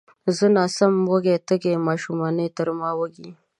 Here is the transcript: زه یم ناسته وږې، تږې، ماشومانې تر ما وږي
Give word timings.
زه 0.35 0.45
یم 0.49 0.53
ناسته 0.57 0.85
وږې، 1.11 1.35
تږې، 1.47 1.73
ماشومانې 1.87 2.47
تر 2.57 2.67
ما 2.79 2.89
وږي 2.99 3.29